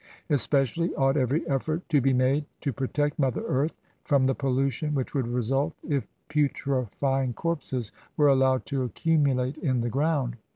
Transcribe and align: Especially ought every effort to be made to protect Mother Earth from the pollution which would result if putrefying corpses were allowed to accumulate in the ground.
Especially 0.31 0.95
ought 0.95 1.15
every 1.15 1.47
effort 1.47 1.87
to 1.89 2.01
be 2.01 2.11
made 2.11 2.45
to 2.61 2.73
protect 2.73 3.19
Mother 3.19 3.43
Earth 3.45 3.77
from 4.03 4.25
the 4.25 4.33
pollution 4.33 4.95
which 4.95 5.13
would 5.13 5.27
result 5.27 5.75
if 5.87 6.07
putrefying 6.27 7.33
corpses 7.35 7.91
were 8.17 8.27
allowed 8.27 8.65
to 8.65 8.81
accumulate 8.81 9.57
in 9.59 9.81
the 9.81 9.89
ground. 9.91 10.37